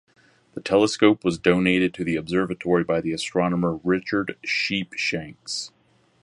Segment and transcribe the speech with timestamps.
[0.55, 5.69] The telescope was donated to the observatory by the astronomer Richard Sheepshanks.